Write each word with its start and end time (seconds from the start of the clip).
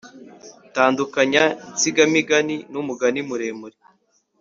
tandukanya 0.75 1.43
insigamugani 1.71 2.55
n’umugani 2.71 3.19
muremure 3.29 3.77